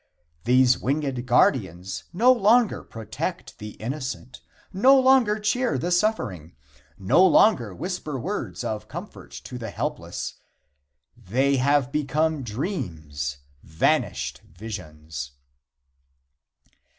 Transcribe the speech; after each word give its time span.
These 0.45 0.79
winged 0.79 1.27
guardians 1.27 2.05
no 2.11 2.31
longer 2.31 2.81
protect 2.83 3.59
the 3.59 3.73
innocent; 3.75 4.41
no 4.73 4.99
longer 4.99 5.37
cheer 5.37 5.77
the 5.77 5.91
suffering; 5.91 6.55
no 6.97 7.23
longer 7.23 7.71
whisper 7.75 8.17
words 8.19 8.63
of 8.63 8.87
comfort 8.87 9.29
to 9.43 9.59
the 9.59 9.69
helpless. 9.69 10.37
They 11.15 11.57
have 11.57 11.91
become 11.91 12.41
dreams 12.41 13.37
vanished 13.61 14.41
visions. 14.51 15.33